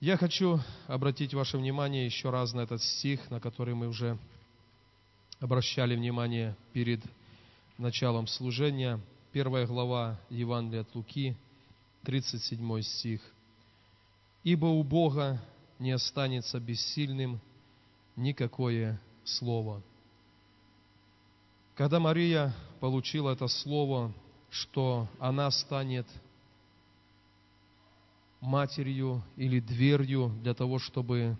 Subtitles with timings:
[0.00, 4.16] Я хочу обратить ваше внимание еще раз на этот стих, на который мы уже
[5.40, 7.00] обращали внимание перед
[7.78, 9.00] началом служения.
[9.32, 11.36] Первая глава Евангелия от Луки,
[12.04, 13.20] 37 стих.
[14.44, 15.42] «Ибо у Бога
[15.80, 17.40] не останется бессильным
[18.14, 19.82] никакое слово».
[21.74, 24.12] Когда Мария получила это слово,
[24.48, 26.06] что она станет
[28.40, 31.36] матерью или дверью для того, чтобы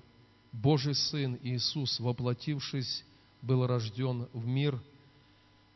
[0.53, 3.05] Божий Сын Иисус, воплотившись,
[3.43, 4.81] был рожден в мир.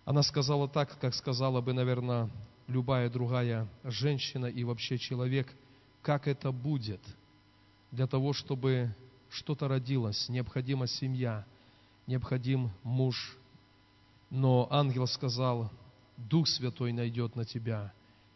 [0.05, 2.31] Она сказала так, как сказала бы, наверное,
[2.67, 5.53] любая другая женщина и вообще человек,
[6.03, 7.01] как это будет
[7.93, 8.95] для того, чтобы
[9.31, 11.47] что-то родилось, необходима семья,
[12.07, 13.37] необходим муж.
[14.31, 15.71] Но ангел сказал,
[16.17, 17.93] Дух Святой найдет на тебя,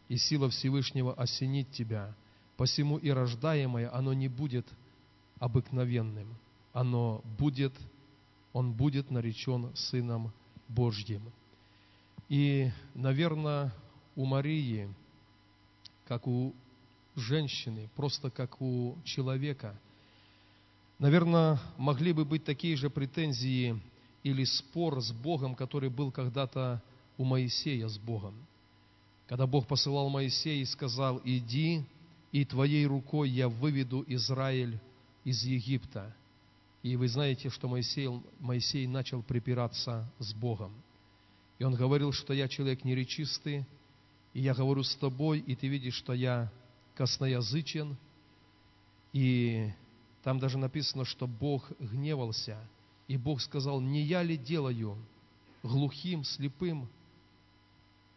[0.09, 2.15] и сила Всевышнего осенит тебя–
[2.57, 4.67] Посему и рождаемое, оно не будет
[5.39, 6.37] обыкновенным.
[6.73, 7.73] Оно будет,
[8.53, 10.33] он будет наречен Сыном
[10.69, 11.23] Божьим.
[12.29, 13.73] И, наверное,
[14.15, 14.89] у Марии,
[16.07, 16.55] как у
[17.15, 19.79] женщины, просто как у человека,
[20.99, 23.81] наверное, могли бы быть такие же претензии
[24.23, 26.83] или спор с Богом, который был когда-то
[27.19, 28.35] у Моисея с Богом.
[29.29, 31.85] Когда Бог посылал Моисея и сказал, иди
[32.33, 34.79] и Твоей рукой я выведу Израиль
[35.25, 36.15] из Египта.
[36.83, 38.09] И вы знаете, что Моисей,
[38.41, 40.73] Моисей начал припираться с Богом.
[41.59, 43.65] И он говорил, что я человек неречистый,
[44.35, 46.53] и я говорю с тобой, и ты видишь, что я
[46.95, 47.97] косноязычен.
[49.13, 49.71] И
[50.23, 52.59] там даже написано, что Бог гневался,
[53.09, 54.99] и Бог сказал, не я ли делаю
[55.63, 56.89] глухим, слепым,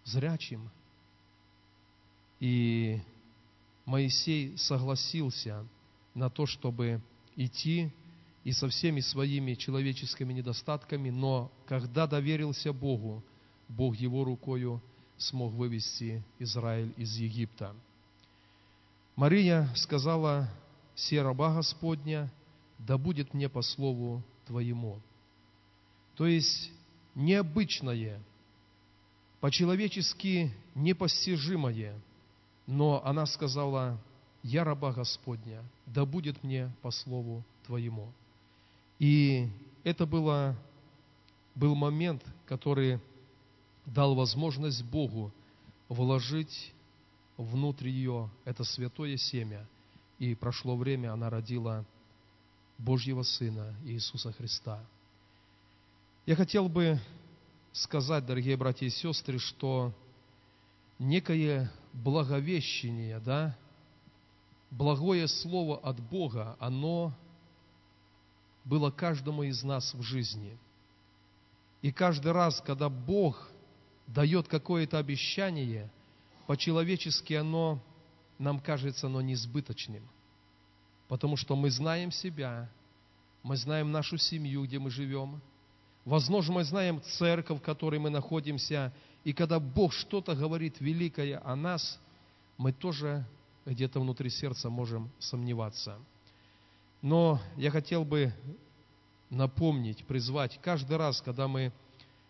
[0.03, 0.69] зрячим?
[2.39, 3.01] И
[3.89, 5.65] Моисей согласился
[6.13, 7.01] на то, чтобы
[7.35, 7.91] идти
[8.43, 13.23] и со всеми своими человеческими недостатками, но когда доверился Богу,
[13.67, 14.79] Бог его рукою
[15.17, 17.75] смог вывести Израиль из Египта.
[19.15, 20.47] Мария сказала,
[20.93, 22.31] «Се раба Господня,
[22.77, 25.01] да будет мне по слову Твоему».
[26.15, 26.71] То есть
[27.15, 28.21] необычное,
[29.39, 31.99] по-человечески непостижимое–
[32.69, 33.97] но она сказала,
[34.43, 38.13] я раба Господня, да будет мне по слову Твоему.
[38.99, 39.49] И
[39.83, 40.55] это было,
[41.55, 42.99] был момент, который
[43.87, 45.33] дал возможность Богу
[45.87, 46.71] вложить
[47.37, 49.65] внутрь ее это святое семя.
[50.19, 51.83] И прошло время, она родила
[52.77, 54.79] Божьего Сына Иисуса Христа.
[56.27, 56.99] Я хотел бы
[57.73, 59.91] сказать, дорогие братья и сестры, что
[60.99, 63.57] некое благовещение, да,
[64.69, 67.13] благое слово от Бога, оно
[68.65, 70.57] было каждому из нас в жизни.
[71.81, 73.49] И каждый раз, когда Бог
[74.07, 75.89] дает какое-то обещание,
[76.45, 77.81] по-человечески оно,
[78.37, 80.03] нам кажется, оно несбыточным.
[81.07, 82.69] Потому что мы знаем себя,
[83.43, 85.41] мы знаем нашу семью, где мы живем.
[86.05, 88.93] Возможно, мы знаем церковь, в которой мы находимся,
[89.29, 91.99] и когда Бог что-то говорит великое о нас,
[92.57, 93.23] мы тоже
[93.63, 95.99] где-то внутри сердца можем сомневаться.
[97.03, 98.33] Но я хотел бы
[99.29, 101.71] напомнить, призвать каждый раз, когда мы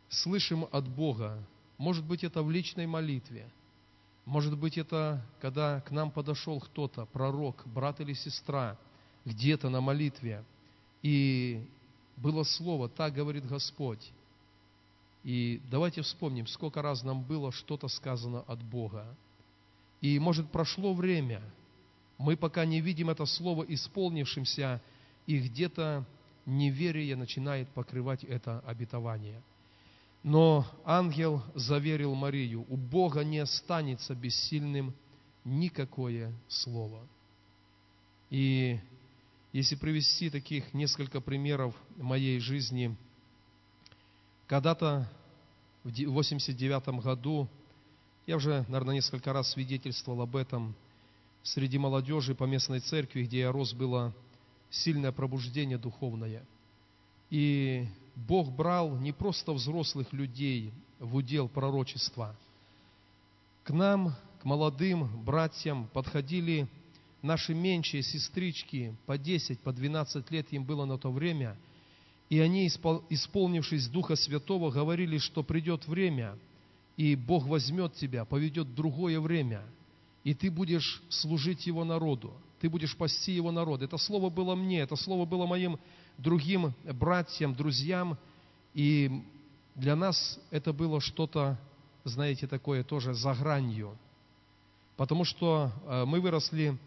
[0.09, 1.41] слышим от Бога,
[1.77, 3.49] может быть, это в личной молитве,
[4.25, 8.77] может быть, это когда к нам подошел кто-то, пророк, брат или сестра,
[9.23, 10.43] где-то на молитве,
[11.01, 11.65] и
[12.17, 14.11] было слово, так говорит Господь,
[15.23, 19.05] и давайте вспомним, сколько раз нам было что-то сказано от Бога.
[20.01, 21.41] И, может, прошло время,
[22.17, 24.81] мы пока не видим это слово исполнившимся,
[25.25, 26.05] и где-то
[26.45, 29.41] неверие начинает покрывать это обетование.
[30.23, 34.93] Но ангел заверил Марию, у Бога не останется бессильным
[35.43, 37.05] никакое слово.
[38.29, 38.79] И
[39.51, 42.95] если привести таких несколько примеров моей жизни–
[44.49, 45.07] когда-то
[45.83, 47.47] в 89 году,
[48.27, 50.75] я уже, наверное, несколько раз свидетельствовал об этом,
[51.41, 54.13] среди молодежи по местной церкви, где я рос, было
[54.69, 56.45] сильное пробуждение духовное.
[57.29, 62.35] И Бог брал не просто взрослых людей в удел пророчества.
[63.63, 66.67] К нам, к молодым братьям подходили
[67.21, 71.55] наши меньшие сестрички по 10, по 12 лет им было на то время–
[72.29, 76.37] и они, исполнившись Духа Святого, говорили, что придет время,
[76.95, 79.63] и Бог возьмет тебя, поведет другое время,
[80.23, 82.33] и ты будешь служить Его народу.
[82.59, 83.81] ты будешь пасти его народ.
[83.81, 85.79] Это слово было мне, это слово было моим
[86.17, 88.17] другим братьям, друзьям,
[88.73, 89.23] и
[89.75, 91.57] для нас это было что-то,
[92.03, 93.97] знаете, такое тоже за гранью.
[94.97, 96.77] Потому что э, мы выросли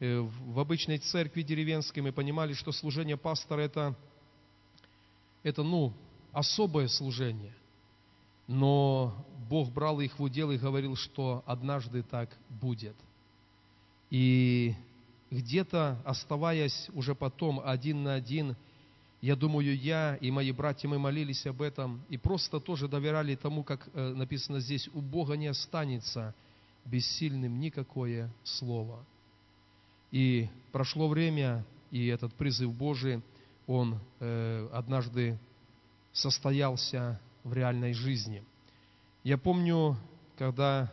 [0.00, 3.94] э, в обычной церкви деревенской, мы понимали, что служение пастора это,
[5.48, 5.92] это ну,
[6.32, 7.54] особое служение.
[8.46, 9.14] Но
[9.48, 12.96] Бог брал их в удел и говорил, что однажды так будет.
[14.10, 14.74] И
[15.30, 18.56] где-то, оставаясь уже потом один на один,
[19.20, 23.64] я думаю, я и мои братья, мы молились об этом и просто тоже доверяли тому,
[23.64, 26.34] как э, написано здесь, у Бога не останется
[26.84, 29.04] бессильным никакое слово.
[30.10, 33.20] И прошло время, и этот призыв Божий,
[33.68, 35.38] он э, однажды
[36.12, 38.42] состоялся в реальной жизни.
[39.22, 39.96] Я помню,
[40.36, 40.92] когда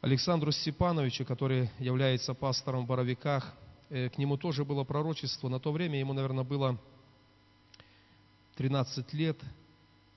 [0.00, 3.54] Александру Степановичу, который является пастором в Боровиках,
[3.88, 5.48] э, к нему тоже было пророчество.
[5.48, 6.76] На то время ему, наверное, было
[8.56, 9.38] 13 лет,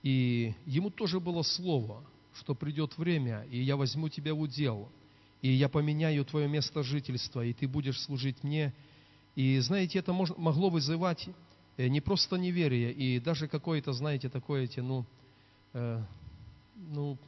[0.01, 4.89] и ему тоже было слово, что придет время, и я возьму тебя в удел,
[5.43, 8.73] и я поменяю твое место жительства, и ты будешь служить мне.
[9.37, 11.29] И знаете, это могло вызывать
[11.77, 15.05] э, не просто неверие, и даже какое-то, знаете, такое, ну,
[15.73, 16.01] э,
[16.75, 17.19] ну,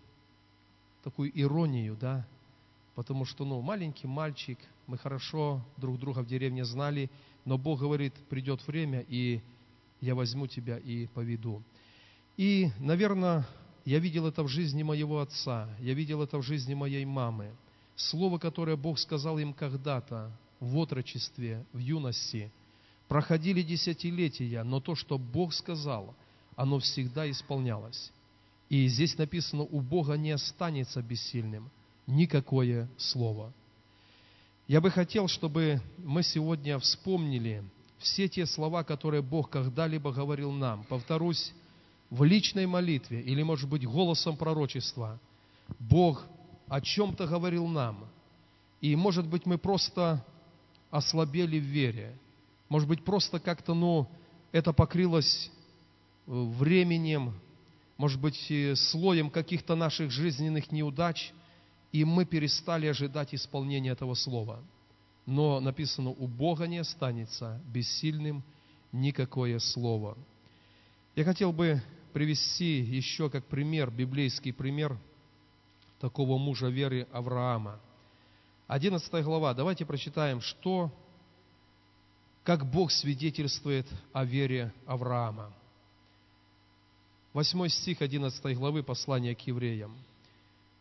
[1.04, 2.26] такую иронию, да,
[2.96, 4.58] потому что, ну, маленький мальчик,
[4.88, 7.12] мы хорошо друг друга в деревне знали,
[7.46, 9.40] но Бог говорит, придет время, и
[10.02, 11.62] я возьму тебя и поведу.
[12.38, 13.46] И, наверное,
[13.86, 17.56] я видел это в жизни моего отца, я видел это в жизни моей мамы.
[17.96, 22.52] Слово, которое Бог сказал им когда-то, в отрочестве, в юности,
[23.08, 26.16] проходили десятилетия, но то, что Бог сказал,
[26.56, 28.12] оно всегда исполнялось.
[28.70, 31.70] И здесь написано, у Бога не останется бессильным–
[32.10, 33.54] никакое слово.
[34.68, 37.64] Я бы хотел, чтобы мы сегодня вспомнили
[37.98, 40.84] все те слова, которые Бог когда-либо говорил нам.
[40.86, 41.54] Повторюсь,
[42.10, 45.20] в личной молитве или, может быть, голосом пророчества
[45.80, 46.26] Бог
[46.68, 48.08] о чем-то говорил нам.
[48.82, 50.26] И, может быть, мы просто
[50.92, 52.18] ослабели в вере.
[52.68, 54.08] Может быть, просто как-то, ну,
[54.52, 55.52] это покрылось
[56.28, 57.40] э, временем,
[57.98, 61.34] может быть, слоем каких-то наших жизненных неудач–
[61.92, 64.64] и мы перестали ожидать исполнения этого слова.
[65.26, 68.44] Но написано, у Бога не останется бессильным
[68.92, 70.18] никакое слово.
[71.16, 71.82] Я хотел бы
[72.14, 74.98] привести еще как пример, библейский пример
[76.00, 77.80] такого мужа веры Авраама.
[78.70, 79.56] 11 глава.
[79.56, 80.92] Давайте прочитаем, что,
[82.44, 85.52] как Бог свидетельствует о вере Авраама.
[87.34, 89.98] 8 стих 11 главы послания к евреям.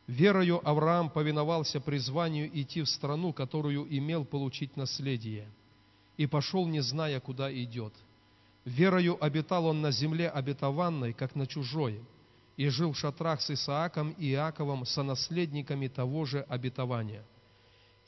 [0.07, 5.49] Верою Авраам повиновался призванию идти в страну, которую имел получить наследие,
[6.19, 7.95] и пошел, не зная, куда идет.
[8.67, 12.03] Верою обитал он на земле обетованной, как на чужой,
[12.59, 17.25] и жил в шатрах с Исааком и Иаковом, сонаследниками того же обетования.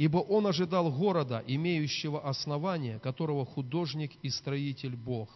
[0.01, 5.29] Ибо он ожидал города, имеющего основание, которого художник и строитель Бог.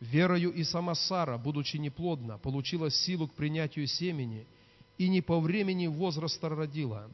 [0.00, 4.46] Верою и сама Сара, будучи неплодна, получила силу к принятию семени–
[5.00, 7.08] и не по времени возраста родила,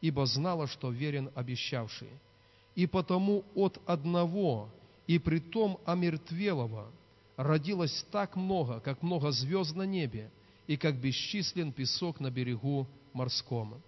[0.00, 2.10] ибо знала, что верен обещавший.
[2.76, 4.68] И потому от одного,
[5.08, 6.86] и при том омертвелого,
[7.36, 10.30] родилось так много, как много звезд на небе,
[10.68, 13.82] и как бесчислен песок на берегу морском.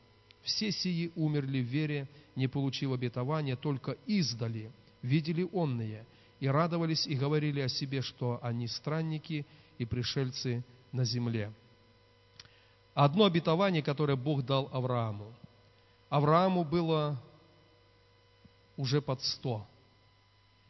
[0.44, 4.70] Все сии умерли в вере, не получив обетования, только издали,
[5.02, 6.06] видели онные,
[6.40, 9.46] и радовались и говорили о себе, что они странники
[9.78, 11.52] и пришельцы на земле
[12.94, 15.34] одно обетование, которое Бог дал Аврааму.
[16.08, 17.20] Аврааму было
[18.76, 19.66] уже под сто.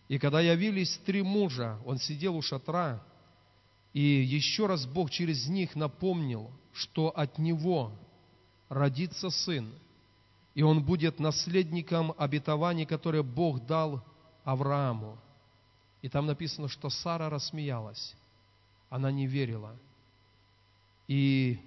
[0.09, 3.03] И когда явились три мужа, он сидел у шатра,
[3.93, 7.93] и еще раз Бог через них напомнил, что от него
[8.69, 9.73] родится сын,
[10.55, 14.03] и он будет наследником обетований, которое Бог дал
[14.45, 15.19] Аврааму.
[16.03, 18.15] И там написано, что Сара рассмеялась,
[18.91, 19.75] она не верила.
[21.09, 21.59] И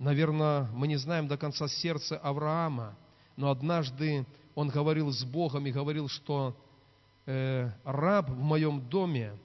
[0.00, 2.96] Наверное, мы не знаем до конца сердца Авраама,
[3.36, 6.56] но однажды он говорил с Богом и говорил, что
[7.26, 9.36] э, раб в моем доме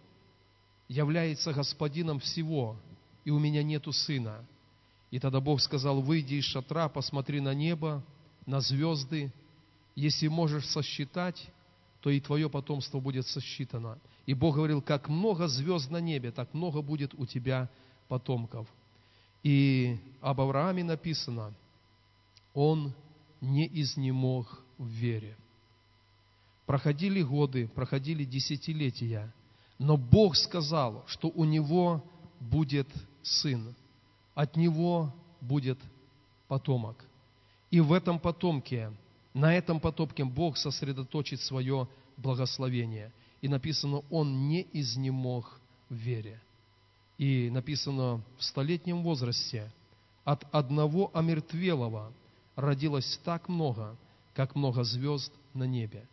[0.87, 2.77] является господином всего,
[3.25, 4.45] и у меня нету сына.
[5.15, 8.03] И тогда Бог сказал, выйди из шатра, посмотри на небо,
[8.45, 9.31] на звезды.
[9.95, 11.41] Если можешь сосчитать,
[12.01, 13.97] то и твое потомство будет сосчитано.
[14.25, 17.69] И Бог говорил, как много звезд на небе, так много будет у тебя
[18.09, 18.67] потомков.
[19.41, 21.53] И об Аврааме написано,
[22.53, 22.93] он
[23.39, 25.37] не изнемог в вере.
[26.65, 29.33] Проходили годы, проходили десятилетия,
[29.79, 32.03] но Бог сказал, что у него
[32.41, 32.89] будет
[33.23, 33.73] сын,
[34.35, 35.11] от него
[35.41, 35.79] будет
[36.47, 37.03] потомок.
[37.71, 38.91] И в этом потомке,
[39.33, 41.87] на этом потомке Бог сосредоточит свое
[42.17, 43.11] благословение.
[43.41, 46.39] И написано, он не изнемог в вере.
[47.17, 49.71] И написано, в столетнем возрасте
[50.23, 52.11] от одного омертвелого
[52.55, 53.95] родилось так много,
[54.33, 56.07] как много звезд на небе.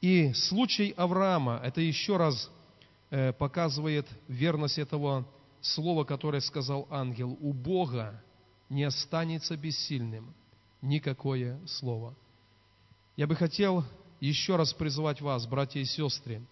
[0.00, 2.50] И случай Авраама, это еще раз
[3.10, 5.26] э, показывает верность этого
[5.60, 7.36] слова, которое сказал ангел.
[7.40, 8.22] У Бога
[8.68, 10.34] не останется бессильным
[10.82, 12.14] никакое слово.
[13.16, 13.84] Я бы хотел
[14.20, 16.42] еще раз призвать вас, братья и сестры,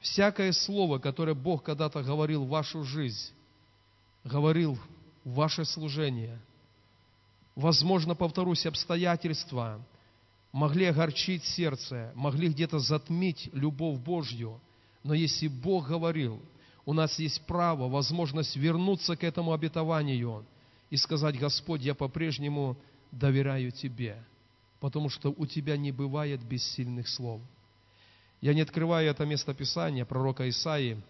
[0.00, 3.32] всякое слово, которое Бог когда-то говорил в вашу жизнь,
[4.22, 4.78] говорил
[5.24, 6.40] в ваше служение,
[7.56, 9.84] возможно, повторюсь, обстоятельства
[10.52, 14.60] могли огорчить сердце, могли где-то затмить любовь Божью,
[15.02, 16.40] но если Бог говорил,
[16.86, 20.44] у нас есть право, возможность вернуться к этому обетованию
[20.90, 22.76] и сказать, Господь, я по-прежнему
[23.10, 24.22] доверяю Тебе,
[24.80, 27.40] потому что у Тебя не бывает бессильных слов.
[28.40, 31.00] Я не открываю это место Писания пророка Исаии,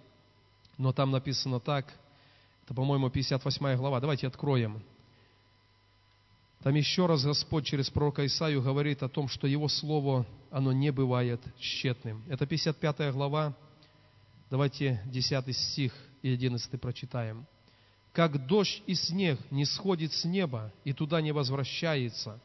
[0.79, 1.93] но там написано так,
[2.65, 4.83] это, по-моему, 58 глава, давайте откроем.
[6.63, 10.91] Там еще раз Господь через пророка Исаию говорит о том, что Его Слово, оно не
[10.93, 12.23] бывает тщетным.
[12.27, 13.55] Это 55 глава,
[14.51, 17.47] давайте 10 стих и 11 прочитаем.
[18.13, 22.41] Как дождь и снег не сходит с неба и туда не возвращается,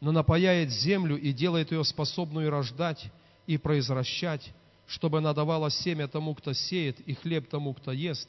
[0.00, 3.10] но напаяет землю и делает ее способную рождать
[3.46, 4.52] и произвращать,
[4.86, 8.28] чтобы она давала семя тому, кто сеет, и хлеб тому, кто ест,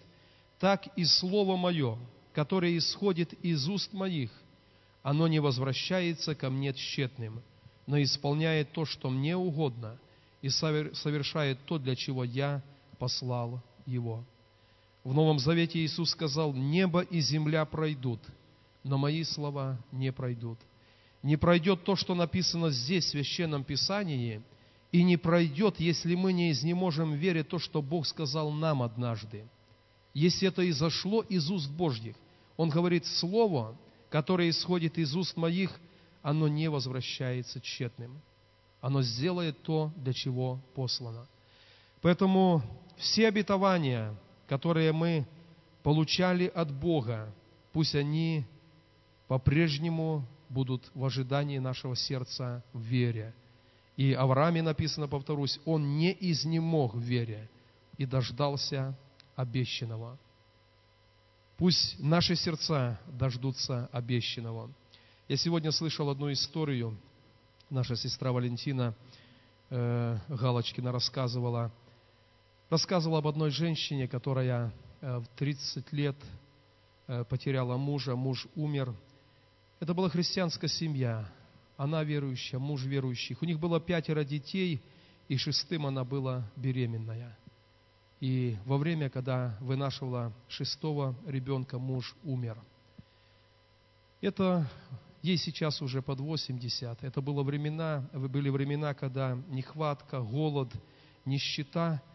[0.59, 1.97] так и Слово Мое,
[2.33, 4.31] которое исходит из уст моих,
[5.03, 7.43] оно не возвращается ко мне тщетным,
[7.85, 9.99] но исполняет то, что мне угодно,
[10.41, 12.61] и совершает то, для чего я
[13.03, 14.23] послал его.
[15.03, 18.21] В Новом Завете Иисус сказал, небо и земля пройдут,
[18.81, 20.57] но мои слова не пройдут.
[21.21, 24.41] Не пройдет то, что написано здесь, в Священном Писании,
[24.93, 29.45] и не пройдет, если мы не изнеможем верить то, что Бог сказал нам однажды.
[30.13, 32.15] Если это изошло из уст Божьих,
[32.55, 33.77] Он говорит, Слово,
[34.09, 35.77] которое исходит из уст моих,
[36.21, 38.21] оно не возвращается тщетным.
[38.79, 41.27] Оно сделает то, для чего послано.
[42.03, 42.61] Поэтому
[42.97, 44.13] все обетования,
[44.45, 45.25] которые мы
[45.83, 47.33] получали от Бога,
[47.71, 48.45] пусть они
[49.29, 53.33] по-прежнему будут в ожидании нашего сердца в вере.
[53.95, 57.49] И Аврааме написано, повторюсь, он не изнемог в вере
[57.97, 58.97] и дождался
[59.37, 60.19] обещанного.
[61.55, 64.69] Пусть наши сердца дождутся обещанного.
[65.29, 66.97] Я сегодня слышал одну историю.
[67.69, 68.93] Наша сестра Валентина
[69.69, 71.71] э, Галочкина рассказывала–
[72.69, 76.15] рассказывал об одной женщине, которая э, в 30 лет
[77.07, 78.93] э, потеряла мужа, муж умер.
[79.79, 81.29] Это была христианская семья,
[81.77, 83.37] она верующая, муж верующий.
[83.39, 84.81] У них было пятеро детей,
[85.27, 87.37] и шестым она была беременная.
[88.19, 92.57] И во время, когда вынашивала шестого ребенка, муж умер.
[94.21, 94.69] Это
[95.21, 97.03] ей сейчас уже под 80.
[97.03, 100.71] Это было времена, были времена, когда нехватка, голод,
[101.25, 102.01] нищета–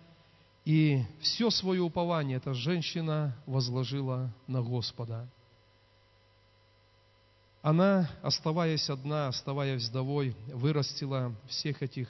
[0.69, 5.27] и все свое упование эта женщина возложила на Господа.
[7.63, 12.07] Она, оставаясь одна, оставаясь вдовой, вырастила всех этих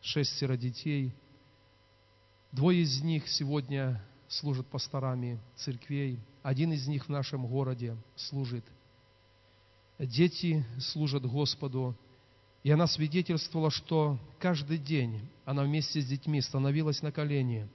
[0.00, 1.14] шестеро детей.
[2.50, 8.64] Двое из них сегодня служат пасторами церквей, один из них в нашем городе служит.
[10.00, 11.96] Дети служат Господу,
[12.68, 17.66] и она свидетельствовала, что каждый день она вместе с детьми становилась на колени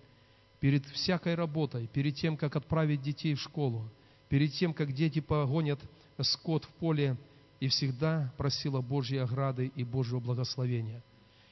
[0.59, 3.89] перед всякой работой, перед тем, как отправить детей в школу,
[4.29, 5.79] перед тем, как дети погонят
[6.21, 7.17] скот в поле,
[7.59, 11.01] и всегда просила Божьей ограды и Божьего благословения.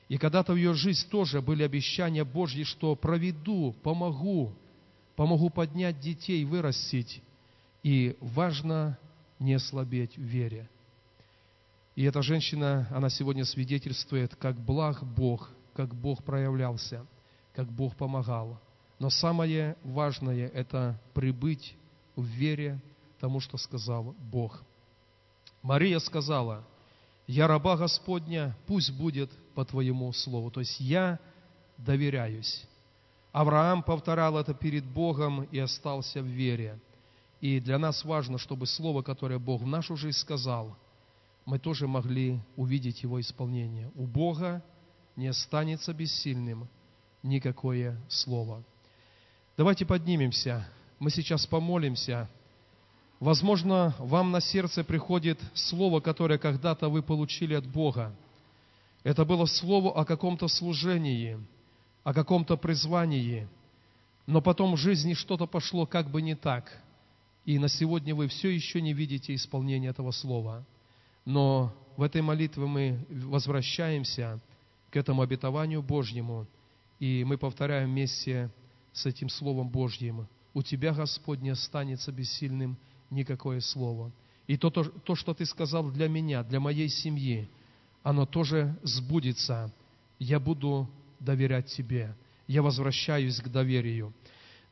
[0.08, 4.54] И когда-то в ее жизнь тоже были обещания Божьи, что проведу, помогу,
[5.16, 7.24] помогу поднять детей, вырастить.
[7.82, 9.00] И важно
[9.40, 10.70] не ослабеть в вере.
[11.96, 17.06] И эта женщина, она сегодня свидетельствует, как благ Бог, как Бог проявлялся,
[17.54, 18.60] как Бог помогал.
[19.00, 21.76] Но самое важное– это прибыть
[22.16, 22.80] в вере
[23.20, 24.64] тому, что сказал Бог.
[25.62, 26.64] Мария сказала,
[27.28, 30.50] «Я раба Господня, пусть будет по Твоему слову».
[30.50, 31.20] То есть я
[31.78, 32.66] доверяюсь.
[33.32, 36.80] Авраам повторял это перед Богом и остался в вере.
[37.42, 40.78] И для нас важно, чтобы слово, которое Бог в нашу жизнь сказал–
[41.46, 43.92] мы тоже могли увидеть его исполнение.
[43.96, 44.64] У Бога
[45.16, 46.68] не останется бессильным
[47.24, 48.64] никакое слово.
[49.58, 50.68] Давайте поднимемся.
[51.00, 52.30] Мы сейчас помолимся.
[53.20, 58.16] Возможно, вам на сердце приходит слово, которое когда-то вы получили от Бога.
[59.04, 61.40] Это было слово о каком-то служении,
[62.04, 63.48] о каком-то призвании,
[64.26, 66.82] но потом в жизни что-то пошло как бы не так,
[67.46, 70.66] и на сегодня вы все еще не видите исполнения этого слова.
[71.26, 74.40] Но в этой молитве мы возвращаемся
[74.90, 76.48] к этому обетованию Божьему,
[77.00, 78.50] и мы повторяем вместе
[78.94, 80.28] с этим Словом Божьим.
[80.54, 82.78] «У Тебя, Господь, не останется бессильным
[83.10, 84.12] никакое слово.
[84.48, 87.50] И то, то, то, что Ты сказал для меня, для моей семьи,
[88.04, 89.72] оно тоже сбудется.
[90.20, 92.16] Я буду доверять Тебе.
[92.48, 94.14] Я возвращаюсь к доверию.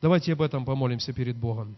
[0.02, 1.76] Давайте об этом помолимся перед Богом.